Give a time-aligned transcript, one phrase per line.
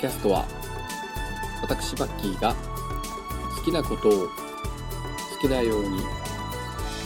[0.00, 0.46] キャストは
[1.60, 2.54] 私バッキーが
[3.58, 4.28] 好きなことを好
[5.42, 5.90] きなように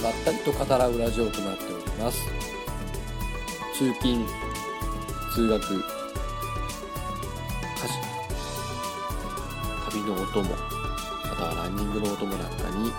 [0.01, 2.25] まったりと語らうラジオとなっております。
[3.77, 4.25] 通勤
[5.35, 5.81] 通学家
[7.89, 7.99] 事
[9.91, 10.57] 旅のお供ま
[11.37, 12.93] たはランニングのお供なんかに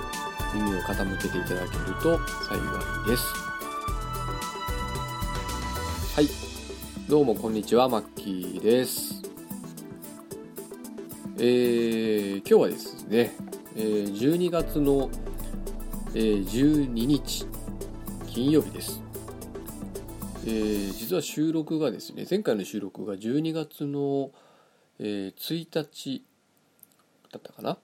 [0.54, 2.58] 耳を傾けていただけると幸
[3.06, 3.24] いです。
[6.16, 6.28] はい。
[7.08, 9.15] どうもこんにちはマッキーです。
[11.38, 13.36] えー、今日はですね、
[13.76, 15.10] えー、12月の、
[16.14, 17.46] えー、12日
[18.28, 19.02] 金曜日です。
[20.46, 24.32] えー、実は収録がですね前回の収録が12月の、
[25.00, 26.24] えー、1日
[27.34, 27.78] だったかな？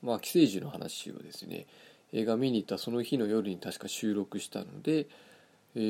[0.00, 1.66] まあ寄生獣の話をですね
[2.12, 5.08] 映画見に行ったその日の夜に確か収録したので、
[5.74, 5.80] え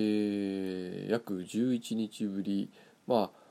[1.08, 2.70] ー、約11日ぶり。
[3.06, 3.43] まあ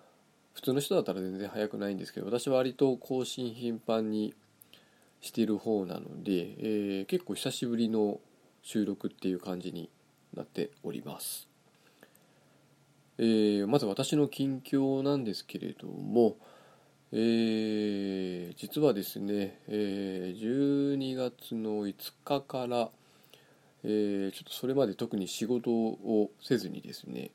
[0.54, 4.34] 普通の人だったら全然早くないんですけど私は割と更新頻繁に
[5.22, 8.20] してる方なので、えー、結構久しぶりの
[8.62, 9.90] 収録っていう感じに
[10.36, 11.48] なっております、
[13.18, 16.36] えー、まず私の近況なんですけれども、
[17.12, 21.94] えー、実はですね、えー、12月の5
[22.26, 22.90] 日から、
[23.84, 27.32] えー、ちょっとそれまで特に仕事をせずにですね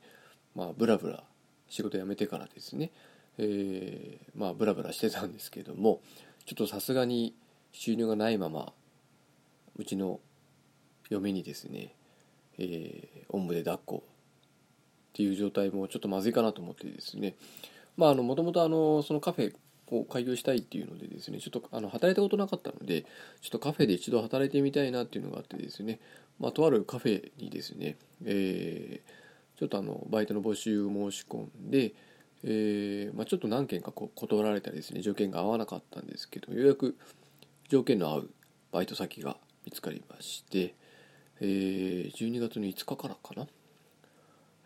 [0.55, 1.25] まあブラブラ
[1.69, 2.91] 仕事辞めてからですね、
[3.39, 6.01] えー、まあブラブラしてたんですけども
[6.45, 7.35] ちょっとさすがに
[7.73, 8.73] 収入がないまま
[9.77, 10.21] うちの
[11.09, 11.95] 嫁にですね、
[12.59, 14.11] えー、おんぶで抱っこっ
[15.15, 17.35] ていう状態もちょっとまずいかなと思ってですね。
[17.97, 19.55] まあもともとそのカフェ
[19.91, 23.03] を開業したいっていうのでですねちょっとあの働いたことなかったので
[23.41, 25.99] ちょっとカフェで一度働いてみたいなっていうのがあってですね
[26.39, 31.95] まあとあるカフェにですね、えー、ちょっとあのバイトの募集を申し込んで、
[32.45, 36.97] えーまあ、ちょっと何件かこう断られたりですね条件が合わなかったんですけどようやく
[37.69, 38.31] 条件の合う
[38.73, 40.75] バイト先が見つかりまして、
[41.41, 43.47] えー、12月の5日からかな、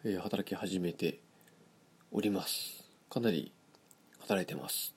[0.04, 1.18] えー、働き始めて
[2.10, 2.84] おります。
[3.10, 3.52] かなり
[4.20, 4.94] 働いてます。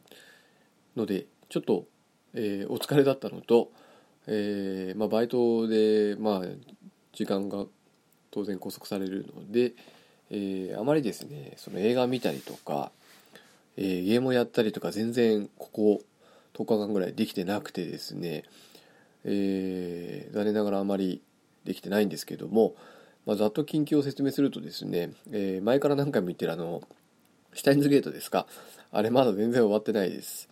[0.96, 1.85] のでちょっと、
[2.34, 3.72] えー、お疲れだったのと、
[4.28, 6.47] えーまあ、バイトで、まあ、
[7.14, 7.66] 時間が
[8.31, 9.74] 当然拘束されるので、
[10.31, 12.91] えー、あまりですねその映画見たりとか、
[13.78, 16.02] えー、ゲームをやったりとか全然ここ
[16.53, 18.44] 10日間ぐらいできてなくてですね、
[19.24, 21.22] えー、残念ながらあまり
[21.66, 22.75] できてないんですけども、
[23.25, 26.84] まあ、ざっと近況を説明するとですね、え、前から何回も言ってるあの
[27.53, 28.46] シュタインズゲートですか
[28.91, 30.50] あれまだ全然終わってないです。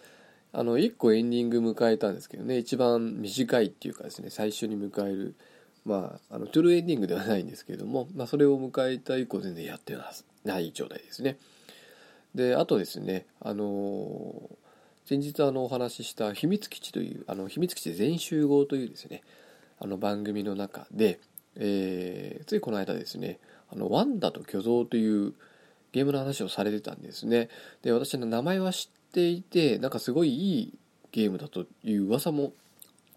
[0.55, 5.35] あの1個エンディング迎えたんですけどね一番短いっていうかですね最初に迎える
[5.85, 9.97] まああのトゥルーエンディングではないんですけれども、まあ、それを迎えた以降全然やって
[10.45, 11.37] ない状態ですね。
[12.35, 14.49] であとですねあの
[15.05, 19.21] 先日あのお話しした秘密基地というあの秘密基地全集合というですね
[19.79, 21.19] あの番組の中で、
[21.55, 23.39] えー、ついこの間ですね
[23.71, 25.33] あのワンダと巨像という
[25.91, 27.49] ゲームの話をされてたんですね。
[27.83, 30.73] で私の名前は知っていてなんかすごいいい
[31.11, 32.53] ゲームだという噂も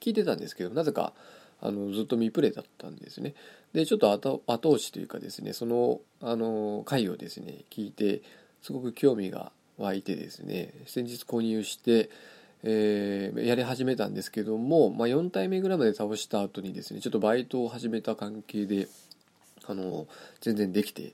[0.01, 1.15] 聞いてたんですけどなぜか
[1.61, 3.35] あのずっと未プレイだったんですね。
[3.73, 8.23] でちょっと後後押しというかですねそのあの回をですね聞いて
[8.63, 12.11] すごく興味が湧いてですね先日購入して、
[12.63, 18.89] えー、やり始めたんですけども、まあ、4体目ぐらいまで倒した後にですねちょっとバイトを始めた関係で
[19.67, 20.07] あの
[20.41, 21.13] 全然できて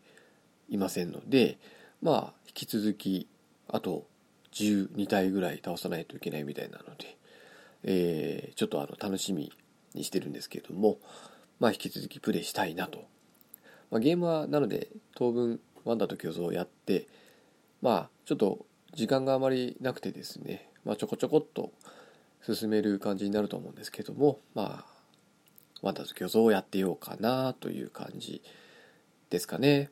[0.68, 1.58] いませんので
[2.00, 3.26] まあ引き続き
[3.68, 4.04] あと
[4.52, 7.16] 12体ぐらい倒さないといけないみたいなので、
[7.84, 9.52] えー、ちょっとあの楽しみ
[9.94, 10.98] にしてるんですけれども、
[11.60, 13.04] まあ、引き続きプレイしたいなと、
[13.90, 17.06] まあ、ゲームはなので当分ワンダと巨像をやって
[17.80, 21.72] まあちょっと時間があまりなくてですね、まあ、ちょこちょこっと
[22.46, 24.92] 進める感じになると思うんですけどもまあ
[25.82, 28.40] ワンダと巨像をやってようかなという感じ
[29.30, 29.90] ですかね。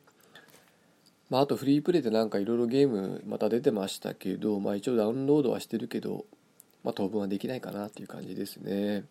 [1.29, 6.25] まあ、あとフリープレイでなんかいろいろゲームまた出てましたけど、まあ、一応ダウンロードはしてるけど、
[6.83, 9.05] まあ、当分はできないかなっていう感じですね。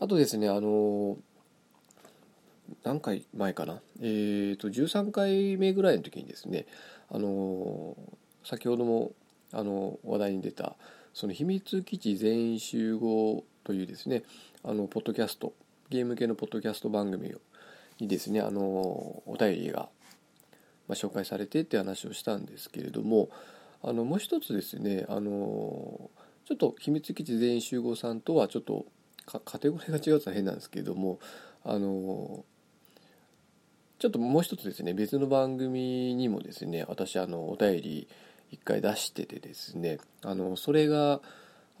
[0.00, 1.16] あとですね、あの
[2.84, 6.66] 何回前かな、えっ、ー、と、13回目ぐらいの時にですね、
[7.10, 7.96] あの
[8.44, 9.12] 先ほども、
[9.52, 10.76] あの話題に出た、
[11.14, 14.22] その秘密基地全員集合というですね、
[14.62, 15.52] あの、ポッドキャスト、
[15.90, 17.34] ゲーム系のポッドキャスト番組
[17.98, 19.88] にですね、あのお便りが
[20.88, 23.28] まあ、紹介されてって話をしたんですけれども
[23.82, 25.30] あのもう一つですねあの
[26.46, 28.86] ちょっと秘密基地全員集合さんとはちょっと
[29.30, 31.18] カテゴリーが違うとは変なんですけれども
[31.64, 32.44] あの
[33.98, 38.08] ちょっともう一つですね別の番組にもですね私あのお便り
[38.50, 41.20] 一回出しててですねあのそれが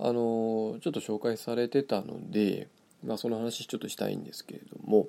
[0.00, 2.68] あのちょっと紹介されてたので、
[3.04, 5.08] まあ、その話ちょっとしたいんですけれども、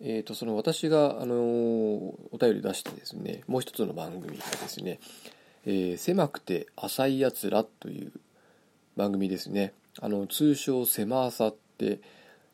[0.00, 4.98] えー、とその私があのお便り出してですねもう一つの番組がですね
[5.66, 8.12] 「えー、狭くて浅いやつら」という
[8.96, 9.72] 番組ですね。
[10.00, 12.00] あの通称「狭浅」って、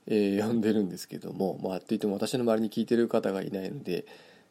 [0.06, 4.06] えー、呼んでるんですけども、まあ、って言っても私の周りに聞いてる方がいないので、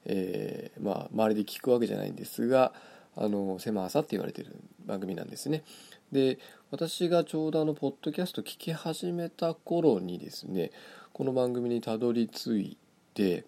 [0.06, 2.74] えー、まあ、周りで聞くわけじゃないんですが
[3.16, 4.56] あの狭浅って言われてる
[4.86, 5.64] 番組なんですね。
[6.12, 6.40] で
[6.72, 10.72] 私がちょうどあのポッドキャスト聞き始めた頃にですね
[11.14, 12.78] この番組にたどり着い
[13.14, 13.46] て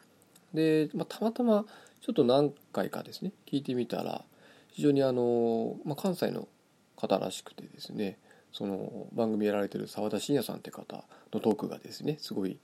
[0.53, 1.65] で、まあ、たまたま
[2.01, 4.23] ちょっと何回かですね聞いてみたら
[4.69, 6.47] 非常にあの、まあ、関西の
[6.95, 8.17] 方らしくてですね
[8.53, 11.03] その番組やられてる澤田信也さんって方
[11.33, 12.57] のトークがですねすごい、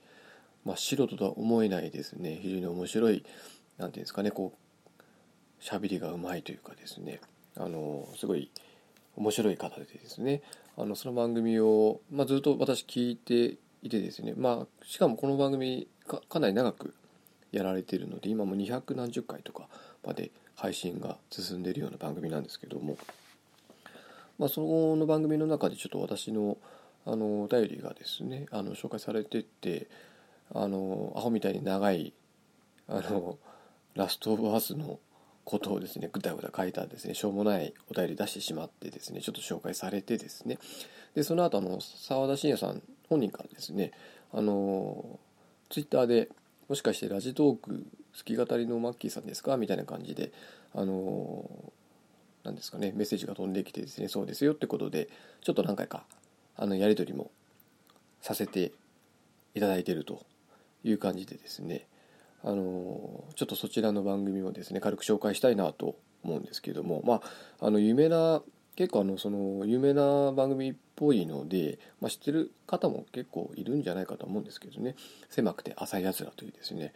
[0.64, 2.38] まあ、素人とは思えないですね。
[2.42, 3.24] 非常に面白い
[3.78, 7.20] 何ていうんですかねこう喋りがうまいというかですね。
[7.56, 8.50] あのすごい
[9.16, 10.42] 面白い方でですね。
[10.76, 16.94] あのその番組を、まあ、ずっと私聞いていてですね、まあ、しかもこの番組かかなり長く
[17.50, 19.68] やられてるので今も200何十回とか
[20.04, 22.96] まで配信が進んでいるような番組なんですけども、
[24.38, 26.56] まあ、その番組の中でちょっと私の
[27.06, 29.88] あのお便りがですねあの紹介されてて
[30.54, 32.12] あのアホみたいに長い
[32.86, 33.38] あの
[33.94, 34.98] ラストオブアスの
[35.44, 37.14] ことをですねぐだぐだ書いたですね。
[37.14, 40.58] しょうもないお便り出してしまってですねちょっと紹介されてですね。
[41.14, 43.92] でその後あの澤田信也さん本人からですね
[44.32, 45.18] あの
[45.70, 46.28] ツイッターで
[46.68, 47.86] もしかしてラジトーク
[48.16, 49.56] 好き語りのマッキーさんですか？
[49.56, 50.32] みたいな感じで
[50.74, 51.48] あの
[52.48, 52.92] 何ですかね。
[52.96, 55.08] メッセージが飛んできてですねそうですよってことで
[55.42, 56.04] ちょっと何回か
[56.56, 57.30] あのやり取りも
[58.20, 58.72] させて
[59.54, 60.24] いただいてると
[60.82, 61.86] いう感じでですね。
[62.42, 67.14] あのちょっとそちらの番組をですね軽く紹介したいなと思うんですけどもま
[67.60, 68.42] ああの有名な
[68.76, 74.94] 結構あのその有名な番組っぽいので、まあ、知ってる方も結構いるんじゃないかと思うんですけどね。
[75.28, 76.92] 狭くて浅いやつらというですね。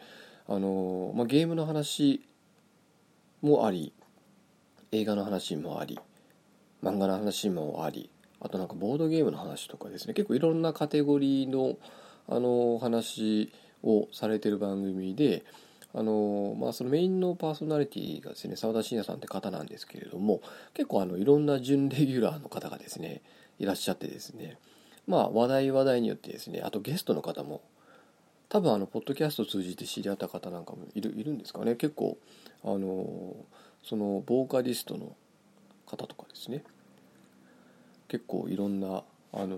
[0.47, 2.25] あの、まあ、ゲームの話
[3.41, 3.91] もあり
[4.93, 5.99] 映画の話もあり
[6.83, 8.09] 漫画の話もあり
[8.39, 10.13] あとなんかボードゲームの話とかですね。
[10.13, 11.77] 結構いろんなカテゴリーの
[12.27, 13.51] あの話
[13.83, 15.43] をされてる番組で
[15.95, 20.41] あのまあ、そのメインのパーソナリティがですね澤田信也さんって方なんですけれども
[20.73, 23.21] 結構あのいろんな準レギュラーの方がですね
[23.59, 24.57] いらっしゃってですね。
[25.07, 27.61] まあ話題話題によってですねあとゲストの方も
[28.49, 31.75] 多分あのポッドキャストを通じて知り合った方なんかもいるいるんですかね。
[31.75, 32.17] 結構
[32.63, 33.35] あの
[33.83, 35.15] そのボーカリストの
[35.85, 36.63] 方とかですね。
[38.07, 39.03] 結構いろんな
[39.33, 39.57] あの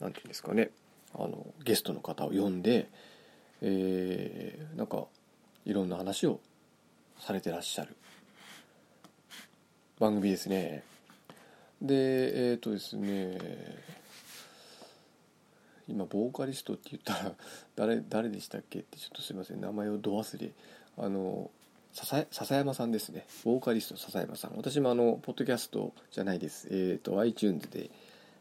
[0.00, 0.70] なんていうんですかね。
[1.14, 2.88] あのゲストの方を呼んで、
[3.62, 5.06] えー、なんか
[5.64, 6.40] いろんな話を
[7.18, 7.96] されてらっしゃる。
[9.98, 10.84] 番組ですね。
[11.80, 13.38] でえっ、ー、とですね。
[15.88, 17.32] 今ボーカリストって言ったら
[17.76, 18.80] 誰誰でしたっけ？
[18.80, 19.60] ってちょっとすいません。
[19.60, 20.50] 名前をど忘れ。
[20.98, 21.50] あの
[22.04, 23.26] 笹山さんですね。
[23.42, 24.52] ボーカリスト笹山さん。
[24.56, 26.68] 私もあのポッドキャストじゃないです。
[26.70, 27.90] えっ、ー、と iTunes で、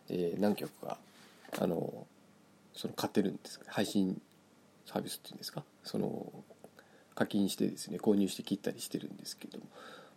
[0.09, 0.97] えー、何曲か
[1.57, 2.05] あの
[2.73, 4.21] その買ってるんです配信
[4.85, 5.63] サービスっていうんですか？
[5.85, 6.31] その
[7.15, 9.65] 課金してですね購入して切ったりしてるんですけども。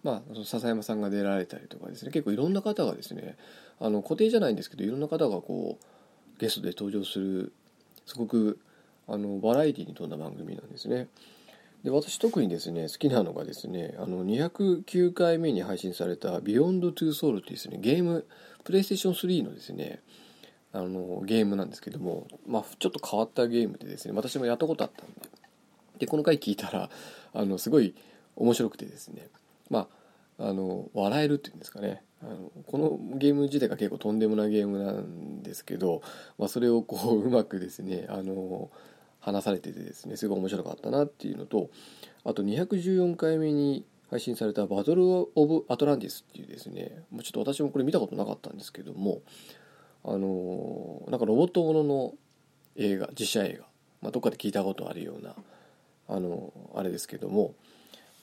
[0.03, 2.11] まあ笹山さんが出られたりとかですね。
[2.11, 3.37] 結構いろんな方がですね
[3.79, 7.53] あの固定じゃないんですけどいろんな方がこうゲストで登場する
[8.05, 8.59] すごく
[9.07, 11.07] あのバラエティに富んだ番組なんですね。
[11.85, 18.27] で私特にですね好きなのがですねあの209回目に配信された「Beyond to Soul」っていうですねゲーム
[18.65, 20.01] プレイステーション3のですね
[20.73, 25.15] あのゲームなんですけども、まあ、ちょっと変わったゲームでですね私もやったことあったんで
[26.01, 26.91] でこの回聞いたら
[27.33, 27.95] あのすごい
[28.37, 29.29] 面白くてですね
[29.71, 29.89] ま
[30.39, 36.03] ああの笑えるっていうんですかねあのこのゲーム自体が結構とんでもないゲームなんですけど、
[36.39, 38.71] まあ、それをこううまくですねあの
[39.21, 41.71] 話されててですねすごい面白かったなっていうのと
[42.25, 49.21] あと214回目に配信された「バトル・オブ・アトランティス」っていうですねもうちょっと私もこれ見たことなかったんですけども
[50.05, 52.15] あのなんかロボットものの
[52.77, 53.67] 映画実写映画、
[54.01, 55.35] まあ、どっかで聞いたことあるような
[56.09, 57.55] あのあれですけども、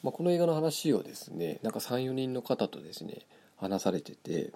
[0.02, 3.20] まあ、この映画の話をですねなんか34人の方とですね
[3.58, 4.52] 話されてて、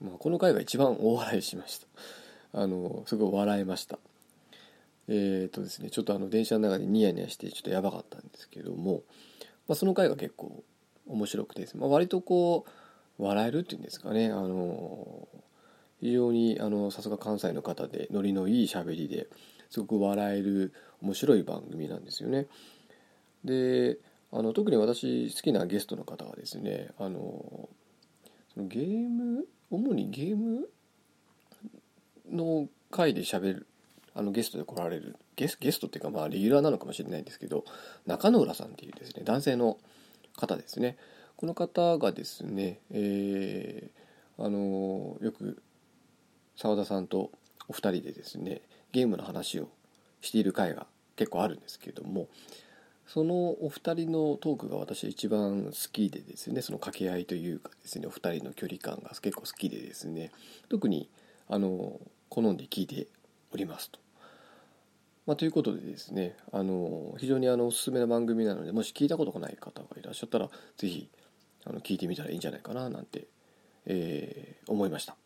[0.00, 1.86] まあ、この回が一番大笑いしました。
[2.52, 3.98] あのすごい笑いました。
[5.08, 9.02] えっ、ー、とですねちょっとあの電車の中でニヤニヤしてちょっとやばかったんですけども、
[9.66, 10.62] まあ、その回が結構
[11.06, 12.66] 面白くてまあ、割とこ
[13.18, 15.26] う笑えるっていうんですかねあの
[16.00, 19.26] 非常にあのさすが関西の方でノリのいい喋りで
[19.70, 20.72] すごく笑える
[21.02, 22.46] 面白い番組なんですよね。
[23.44, 23.98] で
[24.30, 27.68] あの特に私好きなゲストの方はですねあの
[28.52, 30.68] そのゲーム主にゲーム
[32.30, 33.66] の回で喋る
[34.18, 37.64] あのゲストで来られるゲスゲストっていうかまあレギュラーなのかもしれないんですけど
[38.04, 39.78] 中野浦さんっていうですね男性の
[40.36, 40.96] 方ですね
[41.36, 45.62] この方がですね、えー、あのよく
[46.56, 47.30] 澤田さんと
[47.68, 48.60] お二人でですね
[48.90, 49.68] ゲームの話を
[50.20, 52.26] している回が結構あるんですけれども
[53.06, 60.32] そのお二人のトークが私は一番好きでですねその掛け合いというかですねお二人の距離感が結構好きでですね
[60.68, 61.08] 特に
[61.48, 63.06] あの好んで聞いて
[63.52, 64.07] おりますと。
[65.28, 71.10] まあ、ということでですねあの非常にあのおすすめな番組なのでもし聞いたことがない方がいらっしゃったら是非
[71.66, 73.26] あの聞いてみたらいいんじゃないかななんて、
[73.84, 75.16] えー、思いました。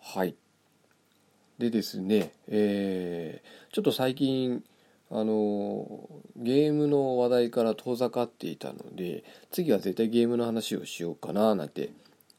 [0.00, 0.34] はい
[1.58, 4.62] でですね、えー、ちょっと最近
[5.10, 11.88] あのゲームの話題から遠ざかっていたので次は絶対ゲームの話をしようかななんて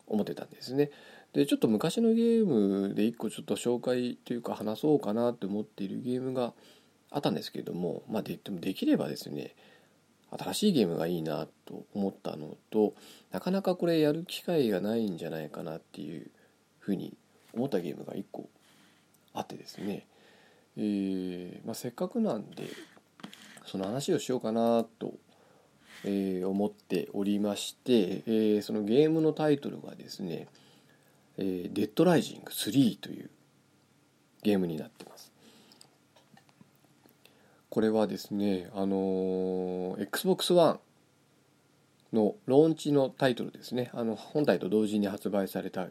[0.06, 0.92] 思ってたんですね
[1.34, 6.54] でちょっと昔のゲームで一個ちょっと紹介というか話そうかなって思っているゲームが
[7.10, 9.56] あったんですけれどもまあででもできればですね
[10.32, 12.94] 新しいゲームがいいなと思ったのと
[13.32, 16.30] なかなかこれやる機会がないんじゃないかなっていう
[16.80, 17.14] ふうに
[17.54, 18.50] 思ったゲームが1個
[19.34, 20.08] あってですね。
[20.78, 22.64] えーまあ、せっかくなんで
[23.66, 25.14] その話をしようかなと、
[26.06, 30.48] えー、思っておりまして、えー、そのゲームのタイトルがですね
[31.38, 33.30] 「えー、デッドライジング3」という
[34.44, 35.32] ゲームになってます。
[37.70, 40.80] これはですねあの XBOX ONE
[42.12, 45.88] のローンチのタイトルですねあの本体と同時に発売された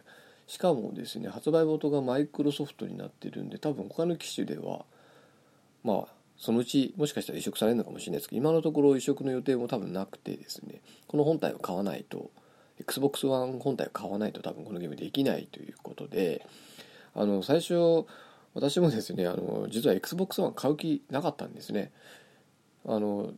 [0.47, 4.85] しかもですね発売元がマイクロソフトになってるんで多分他の機種では
[5.83, 12.31] まあそのうちもしかしたら移植されるのかもしれないですけど今のところ移植の予定も多分なくてですねこの本体を買わないと
[12.87, 16.47] XBOX ONE 本体を買わないと多分このゲームできないということで
[17.15, 18.05] あの最初
[18.55, 21.93] 私もですねあの実は XBOX ONE 買う気なかったんですね。
[22.87, 23.33] あの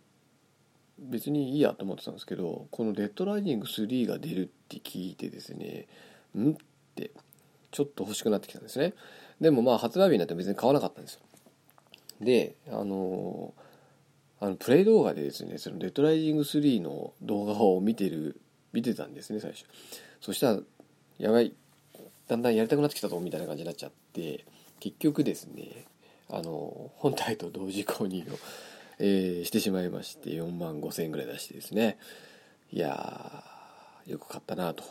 [0.99, 5.89] 別にいいやと思ってたんですけどこの「デッドライジング3」が出るって聞いてですね
[6.37, 6.55] んっ
[6.95, 7.11] て
[7.73, 8.95] ちょっと欲しくなってきたんですね。
[9.41, 11.21] でもまあ発売日になって別に買わなかったんですよ。
[12.21, 13.53] であの
[14.39, 18.41] あのプレイ動画でですねそのデッドライジング3の動画を見てる
[18.73, 19.65] 見てたんですね最初。
[20.21, 20.61] そしたら
[21.19, 21.53] やばい
[22.29, 24.45] だんだんやりたくなってきたぞみたいな感じになっちゃって
[24.81, 25.87] 結局ですね
[26.31, 28.39] あの本体と同時購入を、
[28.99, 31.99] えー、してしまいまして4万5千円ぐらい出してですね。
[32.73, 33.45] いや
[34.07, 34.85] よく買ったなと。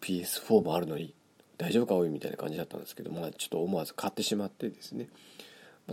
[0.00, 1.14] PS4 もあるのに
[1.58, 5.08] 大丈夫かおいみたいな感じだったんですけど、まあ、ちょっと思わず買ってしまってですね、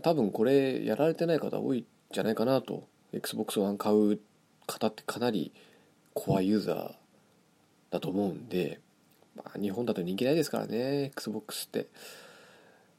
[0.01, 2.87] 多分これやられてない方多いんじゃないかなと。
[3.13, 4.19] XBOX ONE 買う
[4.65, 5.53] 方ってかなり
[6.13, 6.91] コアユーザー
[7.91, 8.79] だと思うんで、
[9.35, 11.87] まあ、日本だと人気ないですからね XBOX って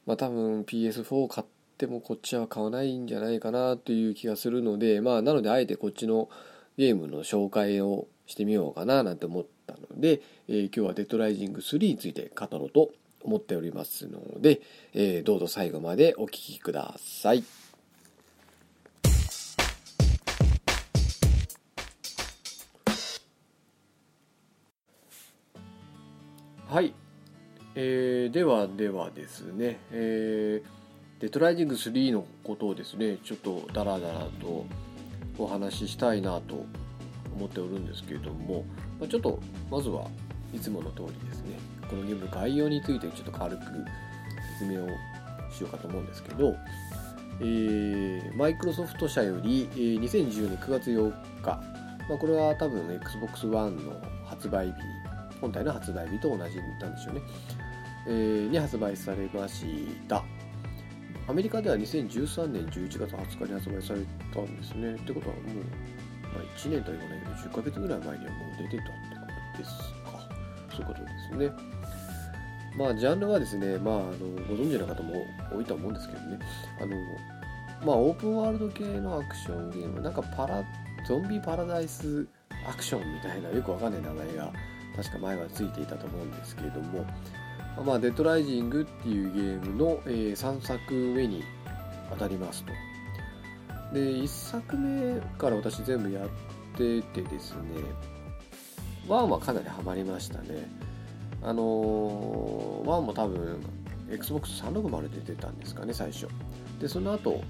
[0.05, 6.29] まあ多分 PS4 を買ってもこっちは買わないんじゃないかなという気がするのでまあなのであえてこっちの
[6.77, 12.91] ゲームの紹介をしてみようかななんて思ったので、えー、今日はデッドライジング3について語ろうと
[13.23, 14.61] 思っておりますので、
[14.93, 17.64] えー、どうぞ最後までお聴きください。
[26.75, 26.93] はい、
[27.75, 34.65] えー、ではではですね、えー、デッドライジング3のことをですねちょっとダラダラと
[35.37, 36.65] お話ししたいなと
[37.33, 38.65] 思っておるんですけれども、
[38.99, 39.39] まあ、ちょっと
[39.71, 40.05] まずは
[40.53, 41.57] いつもの通りですね。
[41.89, 43.63] このゲームの概要についてちょっと軽く
[44.59, 44.89] 説明を
[45.49, 46.57] しようかと思うんですけど、
[47.39, 51.51] えー、マイクロソフト社より、えー、2014年9月8日、
[52.09, 53.93] まあ、これは多分 XBOX ONE の
[54.25, 54.73] 発売日
[55.45, 57.21] 本体の発売日と同じなんでしょうね、
[58.07, 59.65] えー、に発売されまし
[60.07, 60.23] た。
[61.27, 63.99] アメリカでは2013年11月20日に発売され
[64.33, 64.93] たんですね。
[64.93, 65.45] ってことはもう
[66.35, 69.71] まあ、1年とは言わないけど10ヶ月ぐらい前にはもう出てたってことです
[70.03, 70.19] か。
[70.71, 71.51] そういうことですね。
[72.77, 74.11] まあジャンルはですねまああの
[74.49, 75.13] ご存知の方も
[75.53, 76.39] 多いと思うんですけどね。
[76.81, 76.95] あの
[77.85, 80.63] まあオープンワールド系のアクションゲームなんかパラ
[81.07, 82.27] ゾンビパラダイス
[82.67, 84.51] アクションみたいなよくわかんない名前が
[84.95, 87.05] 確か前はついていたと思うんですけれども
[87.83, 91.43] まあ、デッドライジングっていうゲームの、えー、3作目に
[92.09, 92.71] 当たりますと。
[93.93, 96.29] で1作目から私全部やっ
[96.77, 97.59] ててですね
[99.07, 100.69] 1はかなりハマりましたね。
[101.41, 103.61] あのー、1も多分
[104.09, 106.27] XBOX360 で出てたんですかね最初。
[106.79, 107.41] でその後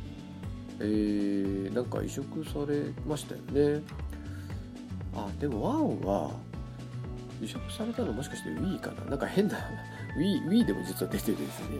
[0.79, 3.41] えー、なんか移植されましたよ
[3.75, 3.81] ね。
[5.15, 6.31] あでも1は
[7.45, 9.11] 移植されたのもしかして Wii かな？
[9.11, 9.57] なんか変な
[10.17, 11.77] Wii, Wii でも実は出てですね。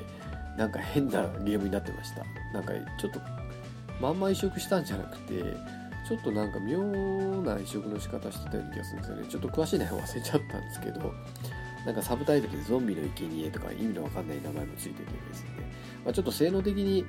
[0.57, 2.23] なんか変なゲームになってました。
[2.53, 3.19] なんかちょっと
[3.99, 5.43] まんま移植したんじゃなくて
[6.07, 6.81] ちょっとなんか妙
[7.41, 9.27] な移植の仕方してたような気がするんですよね。
[9.27, 11.13] ちょっと詳しい内容忘れちゃったんですけど
[11.85, 15.49] なんかサブタイトルでゾンビの生贄とか意味のわかんない名前もついててですね、
[16.03, 17.05] まあ、ちょっと性能的に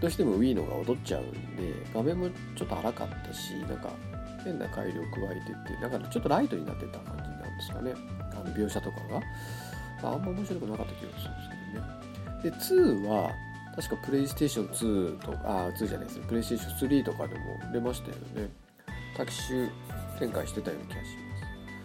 [0.00, 3.90] どうしても Wii のが踊っちゃうんで画面もちょっと荒かったしなんか
[4.44, 7.94] 変な改良を加えててなんかちょっとライトになってた感じですかね。
[8.32, 9.20] あの描写とかが、
[10.02, 11.48] まあ、あんま面白くなかった気がするんです
[12.42, 13.00] けどね。
[13.00, 13.30] で2は
[13.76, 16.24] 確かプレイステーション2とかあ2じゃないですね。
[16.26, 17.40] プレイステーション3とかでも
[17.72, 18.50] 出ましたよね。
[19.16, 19.70] タキシュ
[20.18, 21.10] 展開してたような気がし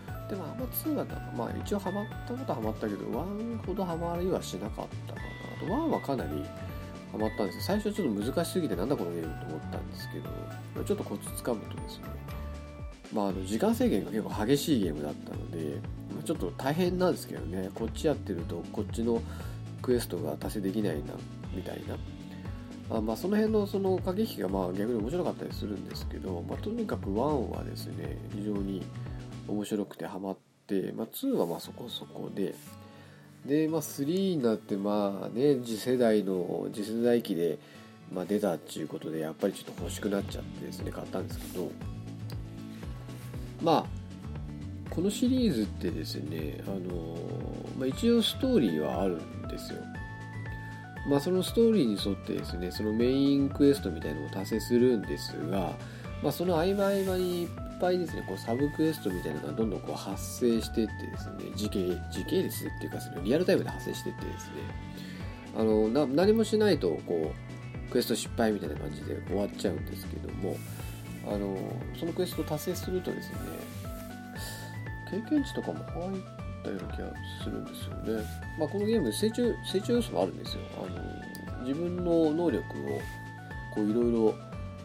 [0.07, 0.29] ます。
[0.29, 1.05] でもあんま2は
[1.37, 5.25] まあ一応ハマったことはハマったけど1ほどハマりはしなかったかな。
[5.55, 6.43] あと1はかなり
[7.11, 12.03] ハマったんです最初ちょっと難しすぎてなんだこのゲームと思ったんですけどちょっとコツつかむとですね
[13.13, 15.79] まあ、あの時間制限が結構激しいゲームだったので、
[16.15, 17.69] ま、ちょっと大変なんですけどね。
[17.73, 19.21] こっちやってるとこっちの
[19.81, 21.13] クエストが達成できないな
[21.53, 21.97] みたいな。
[22.89, 27.11] あまあその辺のその駆け引きがまあ逆に面白かったりするんですけど、まあ、とにかく1
[27.55, 28.85] はですね非常に
[29.47, 32.53] 面白くてハマって、まあ、2はまあそこそこで。
[33.45, 37.59] で、まあ、3になってまあね次世代の次世代機で、
[38.11, 41.71] まあ、出たっていうことでやっぱりちょっと欲しくなっちゃってですね買ったんですけど。
[43.61, 43.85] まあ
[44.89, 47.17] このシリーズってですねあの、
[47.77, 49.79] まあ、一応ストーリーはあるんですよ。
[51.09, 55.73] まあそのストーリーに沿ってですねそのメインクエストみたいなのを達成するんですが、
[56.23, 64.51] まあ、その合間合間にいっぱいですねこうサブクエストみたいなのがどんどんこう発生していってですね時系時系列っていうかそのリアルタイムで発生していってですね
[65.57, 67.31] あの何もしないとこ
[67.87, 70.57] うクエスト失敗みたいな感じで終わっちゃうんですけども
[71.27, 71.57] あの
[71.99, 73.37] そのクエストを達成するとですね
[75.09, 76.21] 経験値とかも入っ
[76.63, 78.25] たような気がするんですよね、
[78.59, 82.63] まあ、このゲーム成長成長要素もあるんですよあの自分の能力
[83.77, 84.35] をいろいろ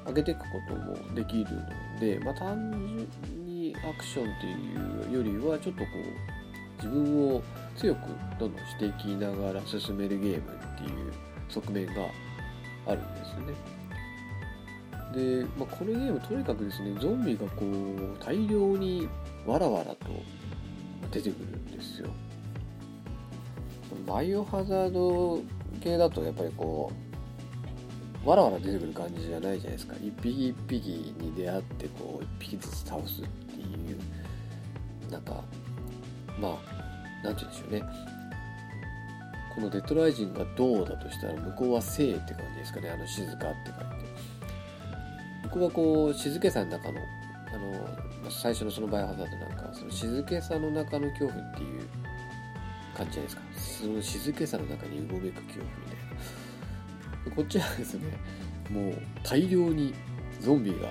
[0.07, 7.43] 上げていくこともできるので、まあ、単純にアクションっていうよりはちょっとこう自分を
[7.77, 8.01] 強く
[8.39, 11.13] どんどんしていきながら進めるゲームっていう
[11.49, 11.93] 側面が
[12.87, 13.80] あるんですよね。
[15.15, 19.09] で、まあ、このゲームとにかくですねゾンビがこう大量に
[19.47, 20.07] わらわらと
[21.11, 22.09] 出てくるんですよ。
[24.07, 25.41] バイオハザード
[25.83, 26.93] 系だとやっぱりこ
[28.25, 29.95] うわらわら出てくる感じじゃないじゃないですか。
[29.97, 35.43] 一匹一匹に出会ってこう一匹ずつ倒すっていうなんか
[36.39, 36.59] ま
[37.23, 37.83] あなんて言うんでしょうね。
[39.55, 42.91] このデトライジンが銅だとしたら向こうは生って感じですかね。
[42.91, 43.90] あの静かって書いて
[45.53, 47.01] 僕はこう静けさの中の
[47.53, 51.81] あの最初のそのバイオハザードなんかその静けさの中の恐怖っていう
[52.97, 53.43] 感じじゃないですか。
[53.59, 57.37] その静けさの中にうごめく恐怖みたいな。
[57.37, 58.17] こっちはですね
[58.71, 59.95] もう大量に
[60.41, 60.89] ゾンビが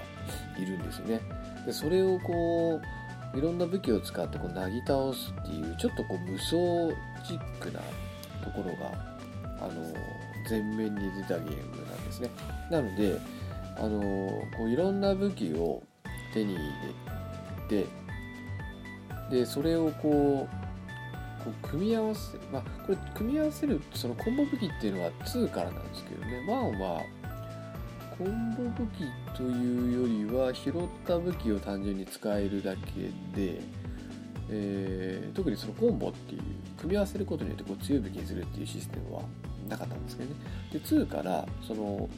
[0.62, 1.22] いるんですよね。
[1.66, 2.82] でそれをこ
[3.34, 6.50] ういろんな武器を使ってこうなぎ倒すっていうちょっとこう無双
[7.26, 7.80] チックな
[8.44, 8.92] ところが
[9.62, 9.94] あの
[10.50, 12.30] 前面に出たゲームなんですね。
[12.70, 13.18] なので
[13.80, 14.00] あの
[14.58, 15.82] こういろんな武器を
[16.34, 16.64] 手に入
[17.70, 17.88] れて
[19.32, 20.60] でそれをこう
[21.44, 26.46] こう組み合わせまあこれ組み合わせるそのコンボ武器っていうのは2からなんですけどね。
[26.48, 27.02] 1は
[28.18, 30.74] コンボ武器というよりは拾っ
[31.08, 32.82] た武器を単純に使えるだけ
[33.34, 33.62] で、
[34.50, 36.42] えー、特にそのコンボっていう
[36.78, 39.22] 組み合わせることによってこう強い武器にするっていうシステムは
[39.70, 40.36] なかったんですけどね。
[40.74, 42.10] で2からその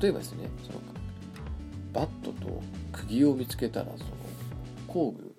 [0.00, 0.80] 例えばですねその
[1.92, 4.10] バットと釘を見つけたらその
[4.86, 5.34] 工具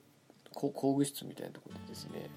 [0.54, 2.30] 工具室みたいなところでですね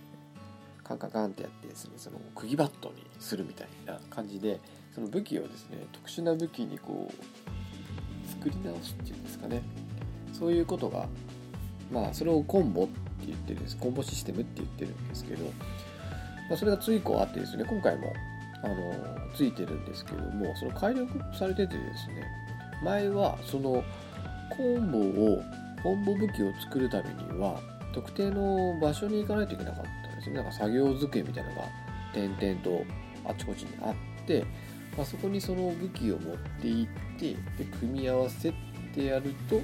[0.83, 4.61] カンカンカンってやってですねその釘バットにするみたいな感じで
[4.95, 9.63] その武器をですね特殊な武器にこう作り直すっていうんですかね。
[10.33, 11.07] そういうことが
[11.91, 12.93] まあそれをコンボって
[13.27, 18.13] 言ってるんですコンボシステムって言ってるんですけど、まあ、それが追加あってですね今回も
[18.63, 18.95] あの
[19.35, 21.07] ついてるんですけどもその改良
[21.39, 22.25] されててですね
[22.83, 23.83] 前はその
[24.57, 25.43] コンボを
[25.83, 27.61] コンボ武器を作るためには
[27.93, 30.37] 特定の場所に行かないといけなかったんですね。
[30.37, 31.69] なんか作業机みたいなのが
[32.13, 32.85] 点々と
[33.25, 33.95] あちこちにあっ
[34.27, 34.45] て、
[34.97, 38.53] まあ、そこにその武器を持っていってで組み合わせ
[38.95, 39.61] てやると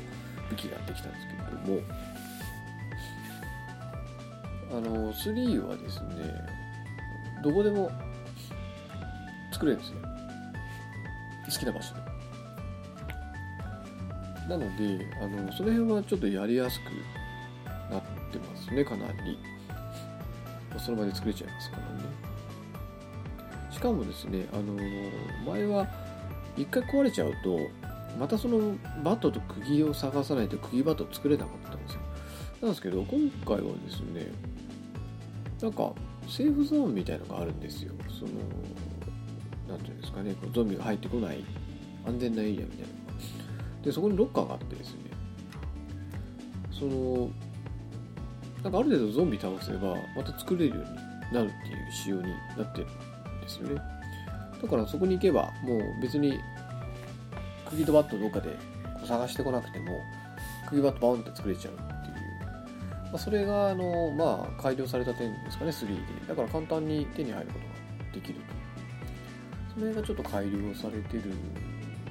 [0.51, 2.03] 武器ができたんですけれども
[4.73, 6.09] あの3はですね
[7.43, 7.91] どこでも
[9.63, 9.97] 作れるんですよ。
[11.45, 12.01] 好きな場所で。
[14.49, 16.83] なのであのその辺はちょっとやりやすく
[17.93, 19.39] なってますねかなり。
[20.79, 21.89] その場で作れちゃいますからね。
[23.71, 24.75] しかもですねあの
[25.47, 25.87] 前は
[26.57, 27.61] 一回壊れちゃうと
[28.19, 32.01] またそのバットと釘を探さないと釘バット作れなかったんですよ。
[32.63, 34.33] なんですけど今回はですね
[35.61, 35.93] なんか
[36.29, 37.93] セーフゾーンみたいのがあるんですよ。
[38.09, 38.33] その
[39.69, 41.45] 何ていうんですかねこゾンビが入ってこない
[42.07, 42.87] 安全なエリアみたいな。
[43.83, 45.01] でそこにロッカーがあってですね。
[46.71, 47.31] その
[48.63, 50.85] なんかある程度ゾンビ倒せばまた作れるように
[51.33, 52.23] なるっていう仕様に
[52.57, 53.81] なってるんですよね。
[54.63, 56.39] だからそこに行けばもう別に
[57.69, 58.57] 釘とバットどっかで
[59.07, 60.01] 探してこなくても
[60.69, 61.89] 釘バットバウンって作れちゃうっていう、
[63.05, 66.27] まあ、それがあのまあ改良された点ですかね3で。
[66.29, 68.62] だから簡単に手に入ることができると。
[69.75, 71.31] それがちょっと改良されてる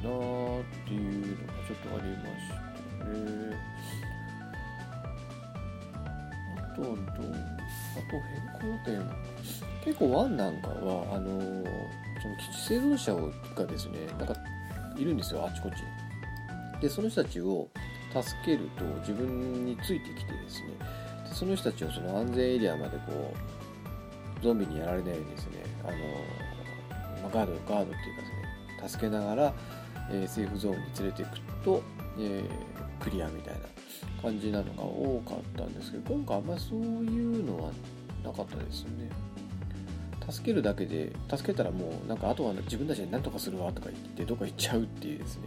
[0.04, 3.56] なーっていうのがちょっとありましたね
[6.58, 8.18] あとあとあと
[8.62, 9.32] 変更点
[9.86, 11.40] 結構ワンなんかはあの
[12.22, 13.16] その基地製造者
[13.56, 14.36] がですねなんか
[14.98, 15.46] いるんですよ。
[15.46, 16.82] あちこち。
[16.82, 17.68] でその人たちを
[18.14, 20.68] 助けると自分についてきてですね。
[21.28, 23.34] でその人たちをその安全エリアまでこ
[24.40, 25.94] うゾンビにやられないようにですねあの、
[27.22, 28.28] まあ、ガードガードっていうかで
[28.80, 29.54] すね助けながら、
[30.10, 31.84] えー、セーフゾーンに連れていくと、
[32.18, 33.60] えー、クリアみたいな
[34.22, 37.72] 感じなのが多かったんですけど今回あんまりそういうのは
[38.24, 39.10] なかったですよね。
[40.30, 45.44] 助けるだけで助けたらもうなんかあとは自分たちで何とかするわとか言ってどっか行っちゃうっていうですね。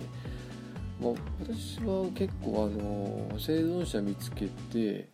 [1.01, 5.09] もう私は結構あの生存者見つけて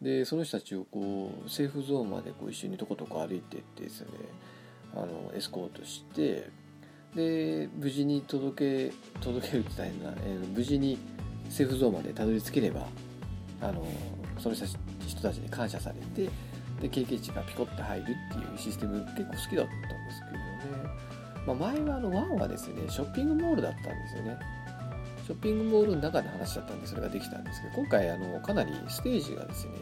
[0.00, 4.08] でその人たちをこうセーフゾーンまでこう一緒にとことこ歩いてってですね。
[4.96, 6.48] あのエスコートして
[7.14, 10.98] で無事に届け届けるって大変な、えー、無事に
[11.48, 12.86] セーフゾーンまでたどり着ければ
[13.62, 13.86] あの
[14.38, 14.66] その人
[15.22, 16.30] たちに感謝されて
[16.80, 20.88] で経験値がピコッて入るっていうシステム結構好きだったんですけどね、
[21.46, 24.38] まあ、前はあの1はですねショッピングモールだったんですよね。
[25.26, 29.72] ショッピングモールの中の話だったんでそれができたんですけど今回あのかなりステージがですね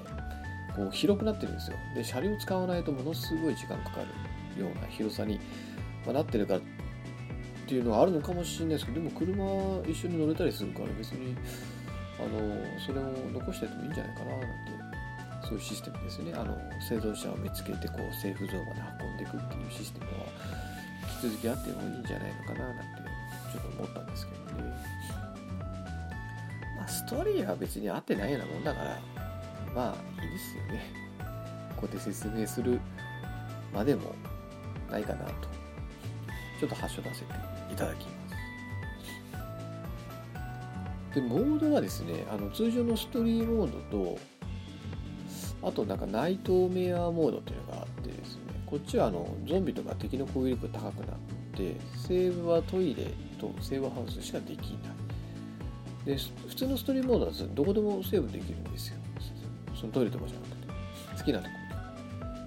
[0.74, 1.76] こう広くなってるんですよ。
[1.94, 4.06] で車両使わないとものすごい時間かかる。
[4.58, 5.40] ような広さに、
[6.06, 6.62] まなってるからっ
[7.66, 11.34] ていうのはあるのかもしれないですけどでも車一緒に乗れたりするから別に
[12.20, 14.46] あのそれを残しててもいいんじゃないかななんて
[15.44, 16.32] そういうシステムですね。
[16.34, 16.56] あの
[16.88, 20.26] 生存者を見つけてこうセーフゾーンまで運んでいくっていうシステムは
[21.22, 22.84] 引き続きあってもいいんじゃないのかななんて
[23.52, 24.74] ちょっと思ったんですけどね。
[26.76, 29.00] まあストーリーは別に合ってないようなもんだから
[29.74, 30.84] まあいいですよね。
[31.76, 32.80] こうやって説明する
[33.72, 34.14] までも。
[34.94, 35.32] ないかなと。
[36.60, 37.34] ちょっと発症出せて
[37.72, 38.10] いただきま
[41.12, 41.14] す。
[41.14, 44.18] でモードはですねあの通常のストーリーモードと
[45.62, 51.16] あとなんかナイトメアモードっていうのがあってですねこっちはあのゾンビとか敵の攻撃力が高くなっ
[51.56, 56.16] てセーブはトイレとセーブハウスしかできない。
[56.16, 56.16] で
[56.48, 58.96] 普通のストーリーモードはどこでもセーブできるんですよ。
[59.74, 61.64] そのトイレとかじゃなくて好きなところ。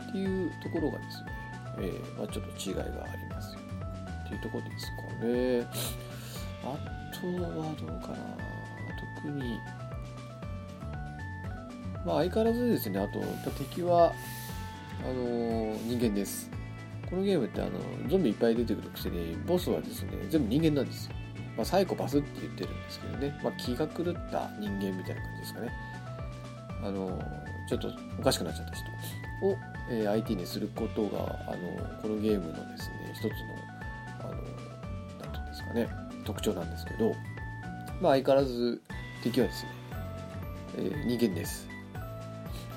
[0.08, 1.32] っていうところがですね、
[1.80, 3.60] えーまあ、ちょっと違いがありますよ。
[4.26, 5.66] っていうとこですかね
[6.64, 6.78] あ
[7.16, 8.18] とはどうかな
[9.22, 9.60] 特に
[12.06, 14.14] まあ相変わらずですねあと敵は
[15.04, 16.50] あの人間です。
[17.10, 17.72] このゲームってあの
[18.10, 21.14] ゾンビいっぱい出てくるくせにボスはですね全部人間なんですよ、
[21.56, 25.72] まあ、サイコパスって言ってるんですけどね、まあ、気が狂った人間みたいな感じですかね。
[26.84, 27.18] あの
[27.70, 28.86] ちょっとおかしくなっちゃった人。
[29.48, 29.58] を、
[29.90, 33.30] えー、相手にすることがあのこのゲームのですね一つの
[35.22, 35.90] 何ていうんですかね
[36.26, 37.16] 特徴なんですけど
[38.02, 38.82] まあ相変わらず
[39.24, 39.72] 敵はですね、
[40.78, 41.68] えー、人間です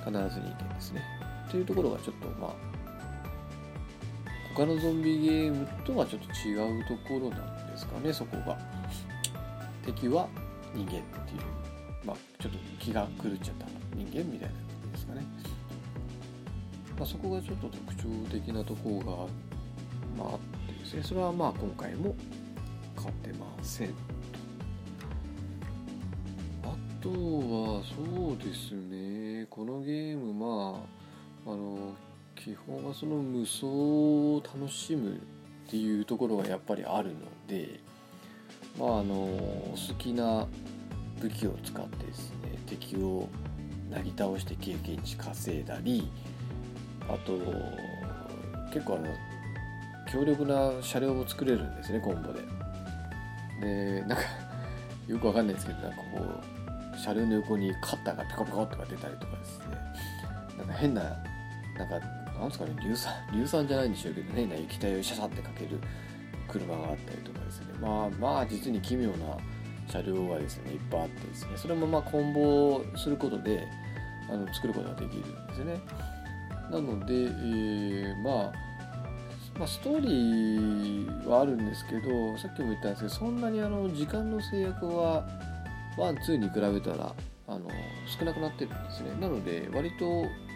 [0.04, 1.02] 必ず人間ですね。
[1.50, 2.54] というところがちょっとまあ
[4.54, 8.58] 他のゾンビゲームとはちょっと違うところなんですかねそこが。
[9.84, 10.28] 敵は
[10.74, 11.00] 人間っていう
[12.04, 14.54] まあちょっと気が狂っちゃった人間みたいな感
[14.86, 15.26] じですかね。
[17.00, 19.26] まあ、そこがちょっと特徴的なところ
[20.18, 22.14] が、まあ、ってですねそれはまあ今回も
[22.94, 23.94] 変わってませんと。
[26.64, 30.84] あとはそうですねこのゲームま
[31.46, 31.94] ああの
[32.36, 37.80] 基本はその無双を楽しむっていうところがやっぱりあるので
[38.78, 40.46] まああの好きな
[41.18, 43.26] 武器を使ってですね敵を
[43.90, 46.10] なぎ倒して経験値稼いだり
[47.14, 47.32] あと
[48.72, 49.08] 結構あの
[50.10, 52.40] 強力な車両も作れるんですねコンボで。
[53.60, 54.24] でなんか
[55.06, 56.04] よくわかんないですけどなんかこ
[56.94, 59.64] う車両の横にカッターがピコピコとか出たりとかですね。
[60.58, 61.98] なんか変ななんか
[62.38, 65.78] なんですかね硫酸硫酸じゃないんでしょうけど変な液体をシャシャってかける
[66.48, 67.66] 車があったりとかですね。
[67.80, 69.36] まあまあ実に奇妙な
[69.88, 71.52] 車両がですねいっぱいあってですね。
[71.56, 73.66] それもまあ混紡することで
[74.28, 75.80] あの作ることができるんですよね。
[76.70, 78.52] なので、えー、まあ
[79.58, 85.28] まあ、ストーリーはあるんですけどさっきも言ったんですけどそんなにあの時間の制約は
[85.98, 87.14] ワンツーに比べたら
[87.46, 87.68] あの
[88.06, 89.10] 少なくなってるんですね。
[89.20, 90.04] なので割と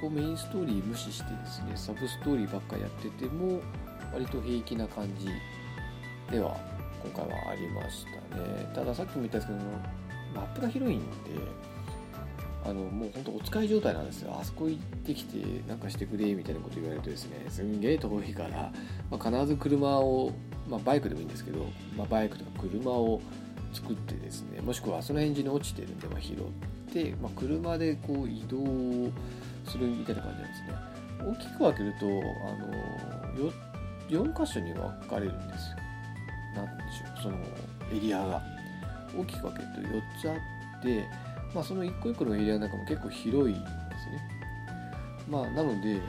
[0.01, 3.61] こうメインストーリー無視してですねサブストーリーばっかやってても
[4.13, 5.27] 割と平気な感じ
[6.31, 6.57] では
[7.03, 8.73] 今回はありましたね。
[8.75, 9.59] たださっきも言ったんですけど
[10.35, 11.07] マップが広いんで
[12.65, 14.37] あのもう本当お使い状態なんですよ。
[14.41, 18.73] あそこ行ってきてなんかしてくれみたいなこと言われるとですねすんげえ遠いから、
[19.11, 20.33] まあ、必ず車を、
[20.69, 23.21] まあ、バイクでもいいんですけど、まあ、バイクとか車を
[23.73, 26.37] 作ってですねもしくはその辺に落ちてるんで、まあ、拾っ
[26.93, 29.11] て、まあ、車でこう移動
[29.71, 30.95] するみたいな感じなんですね。
[31.21, 33.51] 大きく分けるとあの
[34.11, 35.77] 4, 4箇所に分かれるんですよ。
[36.57, 37.37] なんでしょうその
[37.93, 38.65] エリアが。
[39.17, 40.35] 大きく分けると4つあ
[40.81, 41.07] って
[41.55, 44.29] まあ、その一個一個のエリアの中も結構広いんですね。
[45.29, 46.01] まあ、なので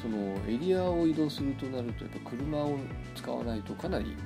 [0.00, 2.78] そのエリアを移動するとなるとやっぱ車を
[3.14, 4.16] 使わないとかなり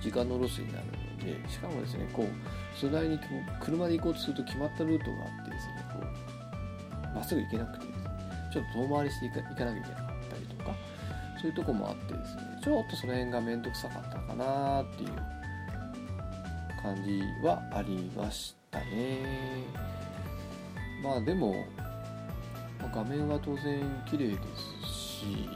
[0.00, 3.20] 時間のロスになるのでしかもですねこうそれなりに
[3.60, 6.00] 車で行こうとすると決まったルートがあってですねこ
[7.12, 8.04] うまっすぐ行けなくてですね
[8.52, 9.84] ちょっと遠回りしていかなきゃいけなかっ
[10.30, 10.74] たりとか
[11.40, 15.08] そういうとこもあってですねちょっとその辺が面倒くさかったかなっていう
[16.80, 18.61] 感じはありました。
[18.72, 19.64] ったね
[21.02, 21.66] まあでも、
[22.80, 24.38] まあ、画面は当然綺麗で
[24.82, 25.48] すし、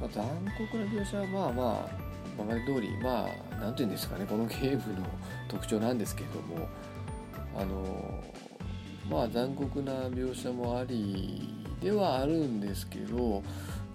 [0.00, 0.24] まあ、残
[0.56, 2.02] 酷な描写はまあまあ
[2.34, 5.06] 今まで通りまあ何て言うんですかねこのゲームの
[5.48, 6.68] 特徴なんですけれども
[7.56, 8.24] あの
[9.10, 13.42] まあ残酷な描写もありではあるんですけど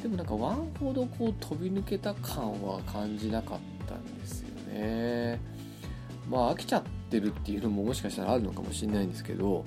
[0.01, 5.39] でもなんかワンほどこう飛び抜けた感は感じなかったんですよね。
[6.29, 9.65] まあ飽きちゃっってるっていうのももしかしたらあるのかもしれないんですけど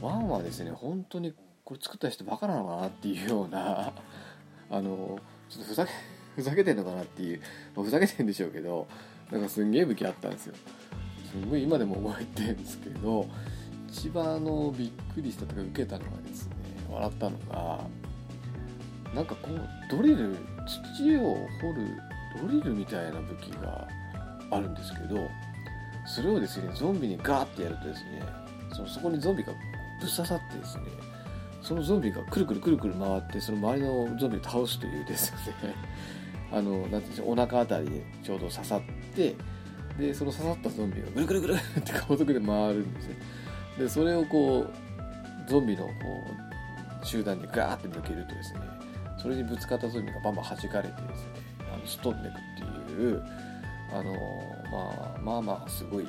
[0.00, 3.92] ワンはですね本当にこれ作った人バカなのかなっていうような
[4.70, 5.18] あの
[5.48, 5.92] ちょっとふざけ
[6.36, 7.40] ふざけてんのかなっていう、
[7.74, 8.86] ま、ふざけてんでしょうけど
[9.30, 10.54] なんかすんげえ武器あったんですよ。
[11.32, 13.26] すんごい今でも覚えてるんですけど
[13.88, 16.54] 一番のびっくりしたとか受けたのがですね
[16.88, 17.80] 笑ったのが
[19.12, 20.36] なんかこうドリル
[20.96, 21.96] 土を掘る
[22.40, 23.88] ドリルみたいな武器が
[24.50, 25.16] あるんですけど
[26.06, 28.22] それをですねゾンビにガーってやるとですね
[28.72, 30.84] そのそこにゾンビがぶっ刺さってですね
[31.62, 35.74] そのゾンビがくるくるくるくる回ってその周りのゾンビを倒すというですね。
[36.52, 38.82] あのなんていうんでしょうお腹あたりにちょうど刺さっ
[39.16, 39.34] て
[39.98, 43.16] でその刺さったゾンビがぐるぐるぐるって高速で回るんですね
[43.78, 45.90] でそれをこうゾンビのこ
[47.02, 48.60] う集団にガーって抜けるとですね
[49.20, 51.30] それにぶつかったゾンビがバンバン弾かれてですね
[51.74, 52.36] あのすっ飛んでくっ
[52.86, 53.22] ていう
[53.92, 54.12] あの
[54.70, 56.08] まあ、まあまあすごい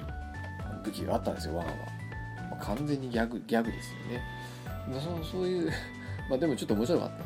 [0.84, 1.74] 武器があったんですよワンは、
[2.52, 4.24] まあ、完全にギャグギャグですよね、
[4.90, 5.72] まあ、そそういう
[6.30, 7.26] まあでもちょっと面白かったんで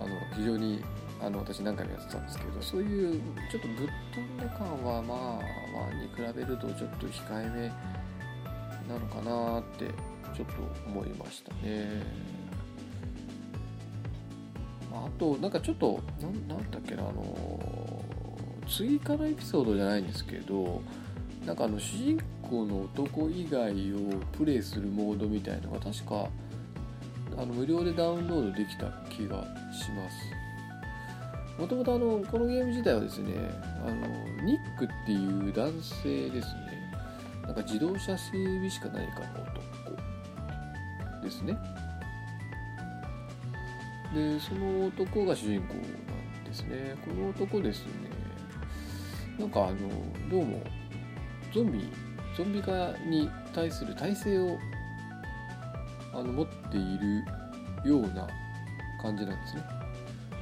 [0.00, 0.82] あの非常に
[1.20, 3.20] あの私何回もやってたんですけどそういう
[3.50, 5.18] ちょっとぶっ飛んで感はまあ
[5.78, 7.72] ワンに比べるとちょっと控えめ
[8.88, 9.86] なのかなって
[10.34, 10.52] ちょっと
[10.86, 12.02] 思いましたね。
[14.92, 18.05] あとなんかちょっとなんだっけなあの
[18.68, 20.82] 追加のエピソードじゃないんですけど
[21.46, 26.28] なんかあの主人公の男以外をプレイするモードみたいのが確か
[27.36, 30.16] あの無料でダウンロードできた気がします。
[31.60, 33.32] もともとあのこのゲーム自体はですね
[33.86, 36.66] あのニックっていう男性ですね。
[37.44, 41.56] なんか自動車整備士か何かの男ですね。
[44.14, 46.96] でその男が主人公なんですね。
[47.04, 48.15] この男ですね。
[49.38, 49.76] なんかあの
[50.30, 50.62] どうも
[51.52, 51.88] ゾンビ
[52.36, 54.58] ゾンビ化に対する耐性を
[56.12, 57.24] あの持っている
[57.84, 58.26] ような
[59.00, 59.62] 感じなんですね。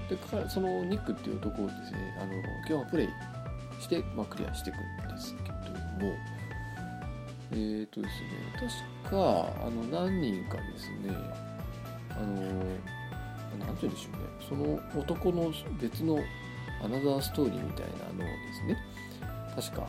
[0.09, 2.33] でそのニックっていう男をですねあの
[2.67, 3.09] 基本はプレイ
[3.81, 6.15] して、まあ、クリアしていくんですけども
[7.53, 9.17] えっ、ー、とですね確か
[9.65, 11.17] あの何人かですね
[12.11, 12.37] あの
[13.59, 16.19] 何て言うんでしょうねその男の別の
[16.85, 18.77] アナザーストーリーみたいなのをですね。
[19.57, 19.89] 確か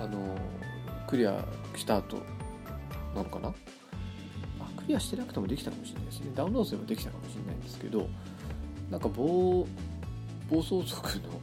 [0.00, 0.36] あの
[1.06, 2.18] クリアした後
[3.14, 3.48] なのかな？
[3.48, 3.52] あ
[4.76, 6.32] クリアしてなくてもできたかもしれないですね。
[6.34, 8.08] ダウンロードすればできたかもしれないんですけど
[8.90, 9.66] なんか暴
[10.48, 11.40] 暴走族の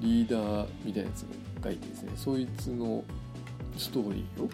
[0.00, 1.24] リーダーみたいなやつ
[1.62, 3.02] がいてですねそいつの
[3.78, 4.48] ストーリーを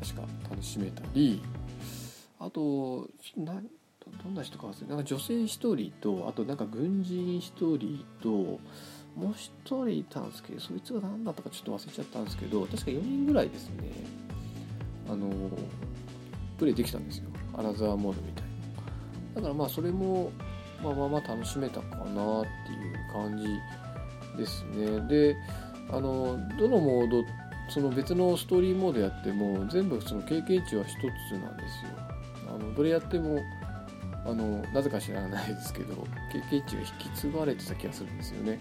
[0.00, 1.42] 確か楽しめたり
[2.38, 3.60] あとな
[4.24, 7.40] どんな人か忘れなんか女性1人とあとなんか軍人1
[7.78, 8.58] 人とも
[9.16, 13.92] う1人いたんですけどそいつが何だったかちょっと忘れちゃったんですけど確か4人ぐらいですね。
[15.10, 15.28] あの
[16.58, 17.24] プレイできたんですよ。
[17.54, 18.50] アナザーモードみたいな。
[19.34, 20.30] だからまあそれも
[20.82, 23.44] まあまあまあ楽しめたかなっていう感じ
[24.38, 25.08] ですね。
[25.08, 25.36] で
[25.90, 27.24] あのどのモード
[27.68, 31.90] その別のストーリーモードやっても全部その経験値は1つなんですよ。
[32.54, 33.38] あのどれやっても
[34.24, 38.60] あのなぜか知らないですけど経験値が引き継がれてた気がするんですよね。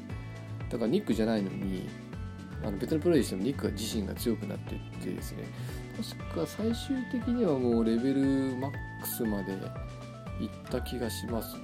[0.70, 1.90] だからニックじゃないのに
[2.64, 5.44] あの別のプレイしてもニック自身が強くなっていってですね。
[6.24, 8.22] 確か最終的にはもうレベル
[8.58, 8.72] マッ
[9.02, 9.60] クスまでいっ
[10.70, 11.64] た気がしますね。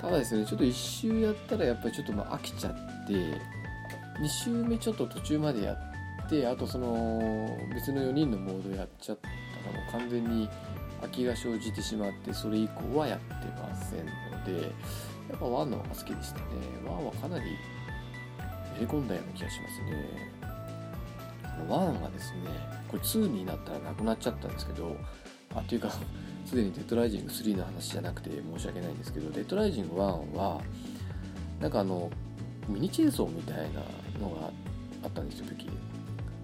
[0.00, 3.12] ただですねちょっと1周やったらやっぱりちょっとまあ飽きちゃって
[4.22, 5.74] 2周目ちょっと途中までや
[6.24, 10.48] ってあとその別の4人のモードやっちゃったらもう完全に
[11.00, 14.62] 空きが生じてしまってそれ以降はやってませんので
[15.28, 16.44] やっぱ1の方が好きでしたね。
[16.84, 17.44] 1はかなり
[18.74, 20.38] めり込んだような気がしますね。
[21.66, 22.38] 1がですね
[22.88, 24.96] これ2になったらなくなっちゃったんですけど
[25.54, 25.90] あっていうか
[26.46, 30.62] すでにデッドライジング3の話じゃなくて申し訳ないんですけどデッドライジング1は
[31.60, 32.10] なんかあの
[32.68, 33.80] ミニチェーンソーみたいな
[34.20, 34.50] のが
[35.04, 35.68] あったんですよ武器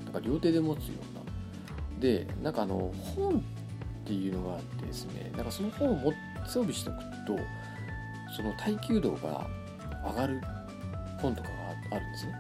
[0.04, 2.00] なんか両手で持つような。
[2.00, 3.42] でなんかあの本
[4.04, 6.12] っていうのがあってですねなんかその本を
[6.46, 7.38] 装備しておくと
[8.36, 9.46] その耐久度が
[10.04, 10.40] 上がる
[11.20, 11.54] 本とかが
[11.96, 12.34] あるんですね。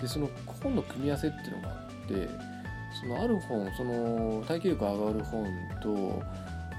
[0.00, 0.30] でその
[0.62, 2.28] 本の組み合わせっていうのがあって
[3.00, 5.46] そのある本その耐久力が上がる本
[5.82, 6.22] と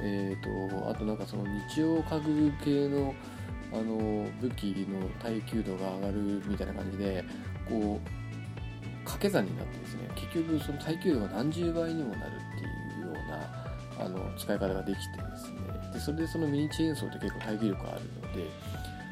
[0.02, 3.14] えーと、あとなんかその日曜家具系の
[3.72, 7.24] あの武器の耐久度が上がるみたいな感じで
[7.68, 12.89] こう掛け算になってですね結局その耐久度が何十倍にもなるっていう
[14.00, 15.60] あの使い方ができてですね。
[15.94, 18.50] でそれでそのミニチェーンソーって結構耐久力あるので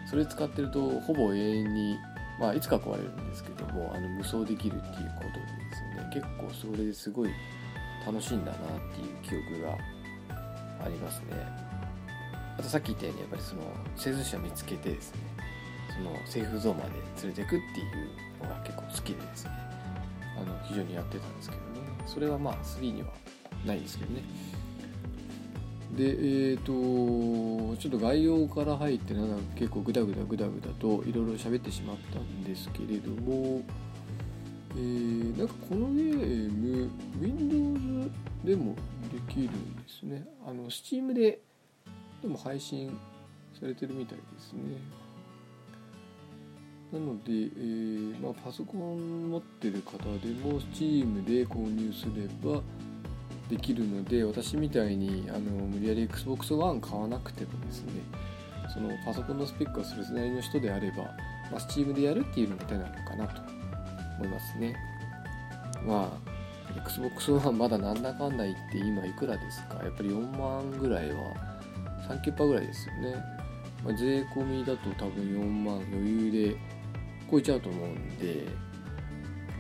[0.10, 1.98] それ使ってるとほぼ永遠に、
[2.40, 7.30] まあ、いつか壊れるんですけどもあの無双できるっていうことでですね結構それですごい
[8.06, 8.60] 楽しいんだなっ
[8.94, 9.78] ていう記憶が
[10.86, 11.36] ありますね。
[12.58, 13.62] あとさっき言ったようにやっぱりその
[13.96, 15.20] 生存者見つけてですね
[15.94, 19.52] そのセーフゾーンまで連れてくっていうのが結構好きでですね
[20.38, 21.68] あの非常にやってたんですけどね。
[22.06, 23.10] それはまあ3には
[23.66, 24.22] ないですけどね。
[25.96, 26.10] で
[26.52, 33.62] えっ、ー、とちょっと概要から入ってなんか結構グダグダグダグダといろいろ喋ってしまったんですけれども
[34.76, 38.12] えー、なんかこのゲーム Windows
[38.44, 38.76] でも
[39.12, 40.28] できるんですね。
[40.46, 41.40] あの Steam で
[42.22, 42.96] でも配信
[43.60, 44.60] されてるみたいですね。
[46.92, 52.62] なので、えー、まあ、パソコン持ってる方でも Steam で購入すれば
[53.50, 57.92] できるので私みたいにあの無理やり Xbox One 買わなくてもですね
[58.74, 61.12] そのパソコンのスペックがそれなりの人であれば、ま
[61.54, 63.42] あ、Steam でやるっていうのが手なのかなと
[64.18, 64.76] 思いますね。
[65.86, 66.32] まあ
[66.86, 69.76] Xbox One まだなんだかんだ言って今いくらですか？
[69.84, 71.34] やっぱり4万ぐらいは
[72.10, 73.16] 3キュッパぐらいですよね、
[73.86, 76.58] まあ、税込みだと多分4万余裕で
[77.32, 78.46] 超えちゃうと思うんで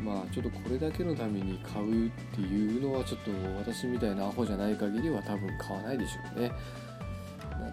[0.03, 6.51] まあちょっとこれだけのために買うっていうのはちょっと私みたいなアホじゃない限りは多分買わないでしょうね。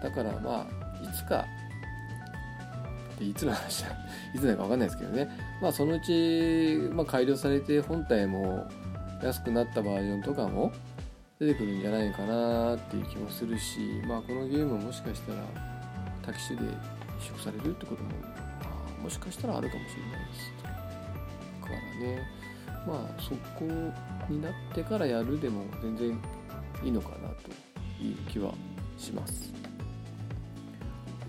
[0.01, 1.45] だからまあいつか
[3.19, 3.91] いつの話だ
[4.33, 5.29] いつなのか分かんないですけどね。
[5.61, 8.67] まあそのうち、まあ、改良されて本体も
[9.23, 10.73] 安くなったバージョンとかも
[11.39, 15.41] 出てくるんじゃないかなっていう気もするし、まあ、このゲームもしかしたら
[16.21, 18.27] タキシで移植されるってことも、ま
[18.99, 20.54] あ、もしかしたらあるかもしれないです。
[21.99, 22.21] ね。
[22.87, 23.65] まあそこ
[24.29, 26.19] になってからやるでも全然
[26.83, 28.53] いいのかなという気は
[28.97, 29.53] します。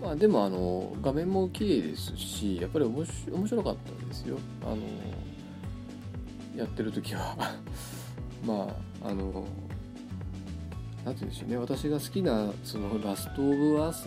[0.01, 4.37] まあでもあの画面も綺麗ですしやっぱり面白かったですよ。
[4.63, 4.77] あの
[6.55, 7.35] やってる時は。
[8.45, 8.67] ま
[9.01, 9.47] ああの
[11.03, 11.57] 何て言うんでしょうね。
[11.57, 14.03] 私が好きなそのラスト・オブ・アース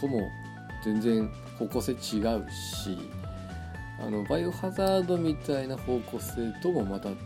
[0.00, 0.20] とも
[0.84, 1.28] 全然
[1.58, 2.96] 方向性違うし
[3.98, 7.16] あのバイオハザードみたいな方向性ともまた違う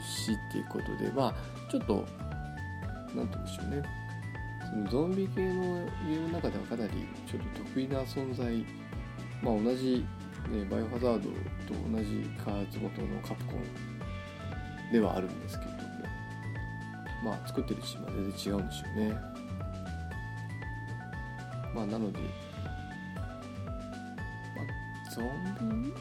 [0.00, 1.34] しっていうことでまあ
[1.70, 2.06] ちょっと
[3.14, 3.82] 何て言うんでしょうね。
[4.70, 5.62] そのゾンビ系の
[6.08, 6.92] ゲームの中ではかなり
[7.26, 8.64] ちょっと得意な存在。
[9.42, 10.04] まあ同じ
[10.50, 11.28] ね、バイオハザードと
[11.90, 15.78] 同じ開発元のカプコンではあるんですけども。
[17.22, 19.14] まあ作ってるチームは全然違うんでしょうね。
[21.74, 22.18] まあなので、
[25.14, 25.92] ゾンビ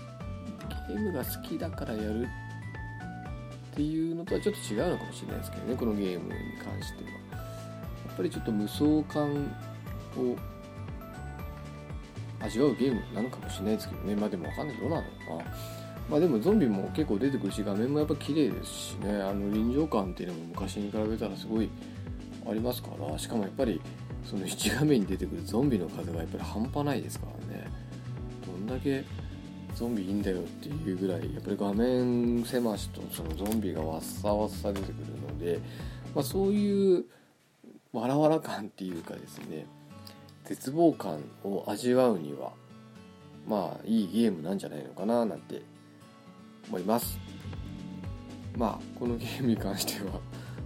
[0.87, 2.27] ゲームが好きだからやる
[3.71, 5.75] っていうのとはちょっと違うのかもしれないですけどね。
[5.75, 7.11] このゲームに関しては。
[7.11, 8.83] やっぱりちょっと無双
[9.13, 9.31] 感
[10.17, 10.35] を
[12.41, 14.15] 味わうゲームなのかもしれないですけどね。
[14.15, 14.77] まあでもわかんない。
[14.77, 15.07] どうなのか
[15.37, 15.51] な
[16.09, 19.21] まあでもゾンビも結構出てくるし画面もやっぱ綺麗ですしね。
[19.21, 21.69] あの臨場感っていうのも昔に比べたらすごい
[22.49, 23.17] ありますから。
[23.17, 23.79] しかもやっぱり
[24.25, 27.40] その1画面に出てくるゾンビの数がやっぱり半端ないですから
[28.71, 29.03] だけ
[29.75, 35.59] ゾンビいいんだよっていうぐらいやっぱり画面狭しとそのゾンビがわっさわっさ出てくるので、
[36.13, 37.05] まあ、そういう
[37.93, 39.65] わらわら感っていうかですね
[40.45, 42.51] 絶望感を味わうには
[43.47, 45.61] まあいいゲームなんじゃないのかななんて
[46.67, 47.19] 思います。
[48.55, 50.19] まあこのゲームに関しては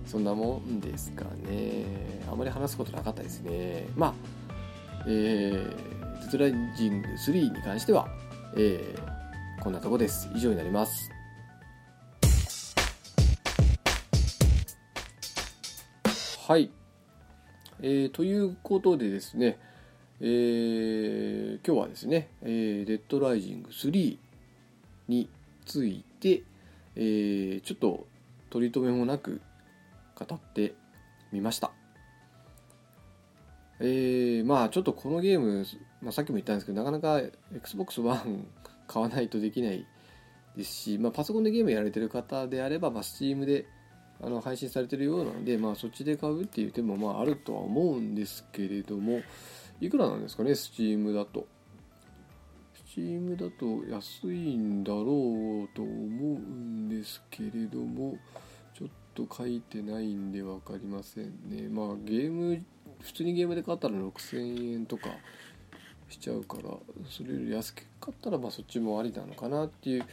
[0.06, 1.86] そんなもんですかね。
[2.32, 3.88] あまり話すことなかったですね。
[3.96, 4.14] まあ
[5.08, 8.08] えー、テトライジング3に関しては
[8.58, 10.30] えー、こんなとこです。
[10.34, 11.12] 以上になります。
[16.48, 16.72] はい。
[17.82, 19.60] えー、ということでですね、
[20.22, 24.18] えー、今日はですね、えー、デッドライジング3
[25.10, 25.30] に
[25.66, 26.44] ついて、
[26.96, 28.08] えー、ちょっと
[28.50, 29.42] 取り留めもなく
[30.18, 30.76] 語って
[31.34, 31.72] みました。
[33.82, 35.66] えー、まあちょっとこのゲーム、
[36.06, 37.20] まあ、さっきも言ったんですけどなかなか
[37.56, 38.46] XBOX ONE
[38.88, 39.88] 買わないとできない
[40.56, 43.66] ですし、まあ、パソコンでゲームやられてる方であれば、まあ、Steam で
[44.22, 49.22] あの配信されてるようなので、まあ、そっちで買うっていう手もまああるとは思うんですけれども
[49.82, 51.48] いくらなんですかね Steam だと。
[52.96, 58.18] Steam だと安いんだろうと思うんですけれども
[58.78, 61.68] ちょっと書いてないんで分かりませんね。
[61.68, 62.64] まあゲーム
[63.02, 65.10] 普通にゲームで買ったら6000円とか
[66.10, 66.70] しちゃうから
[67.10, 70.06] それより安く買ったらまあそっちもありなのかなっていう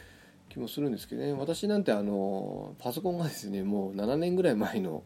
[0.49, 1.33] 気もするんですけどね。
[1.33, 5.03] 私なんてあのパソコンがですねもう7年ぐらい前の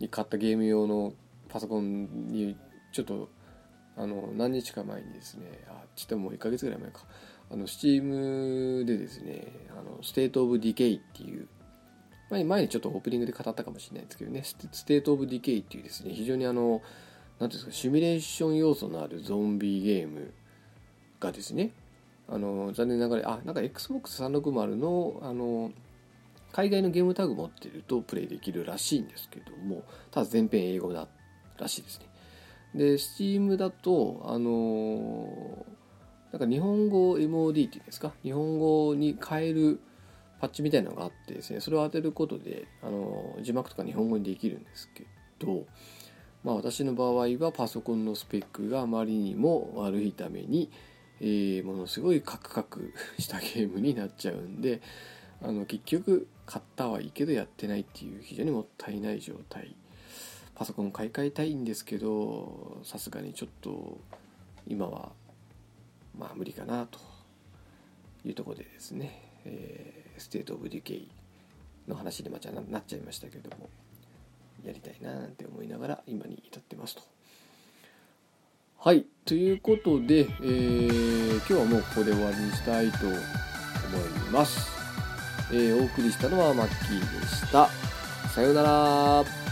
[0.00, 1.12] に買ったゲーム用の
[1.48, 2.56] パソコンに
[2.92, 3.28] ちょっと
[3.96, 7.00] あの何日か前にですねあちょっともう1ヶ月ぐらい前か。
[7.50, 11.48] あの Steam でですねあの State of Decay っていう
[12.30, 16.82] 前に前にちょっとオープニングで語ったかもしれないですけどね State of Decay っていうですね非常にあの
[17.38, 20.32] 何ていうんですかシミュレーション要素のあるゾンビゲーム
[21.20, 21.72] がですね
[22.28, 25.72] あの残念ながらあなんか XBOX360 のあの
[26.52, 31.06] 海外のゲームタグ持ってるとプレイできるらしいんですけどもただ全編英語だ
[31.58, 32.06] らしいですね。
[32.74, 35.66] で Steam だとあの
[36.32, 39.80] なんか日本語 MOD っていうんですか日本語に変える
[40.40, 45.06] パッチみたいなのがあってですねそれを当てることであの字幕とか日本語にできるんですけ
[45.38, 45.64] ど
[46.44, 50.70] まあ、私の場合はパソコンのスペックがあまりにも悪いために、
[51.20, 54.80] えー、ものすごいカクカクしたゲームになっちゃうんで
[55.42, 59.74] あの結局買ったはいいけどやってないっていう非常にもったいない状態。
[60.54, 64.00] パソコン買い替えたいんですけどさすがにちょっと
[64.66, 65.12] 今は
[66.18, 66.98] まあ無理かなと
[68.24, 71.08] いうとこでですね、えー、 State of Decay
[71.86, 73.68] の話になっちゃいましたけども。
[74.64, 77.02] やりたいななんて思いながら今に至ってますと。
[78.80, 83.20] はいということで、えー、今日はもうここで終わりにしたいと思い
[84.30, 84.70] ます。
[85.50, 87.68] えー、お送りしたのはマッキーでした。
[88.28, 89.47] さようなら。